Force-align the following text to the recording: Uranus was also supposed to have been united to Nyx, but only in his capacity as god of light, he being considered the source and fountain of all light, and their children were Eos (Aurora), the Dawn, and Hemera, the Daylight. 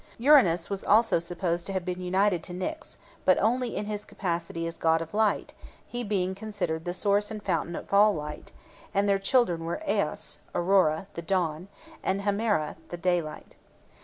Uranus 0.17 0.67
was 0.67 0.83
also 0.83 1.19
supposed 1.19 1.67
to 1.67 1.73
have 1.73 1.85
been 1.85 2.01
united 2.01 2.41
to 2.41 2.53
Nyx, 2.55 2.97
but 3.23 3.37
only 3.37 3.75
in 3.75 3.85
his 3.85 4.03
capacity 4.03 4.65
as 4.65 4.79
god 4.79 4.99
of 4.99 5.13
light, 5.13 5.53
he 5.85 6.03
being 6.03 6.33
considered 6.33 6.85
the 6.85 6.93
source 6.95 7.29
and 7.29 7.43
fountain 7.43 7.75
of 7.75 7.93
all 7.93 8.15
light, 8.15 8.51
and 8.95 9.07
their 9.07 9.19
children 9.19 9.63
were 9.63 9.79
Eos 9.87 10.39
(Aurora), 10.55 11.05
the 11.13 11.21
Dawn, 11.21 11.67
and 12.03 12.21
Hemera, 12.21 12.77
the 12.89 12.97
Daylight. 12.97 13.53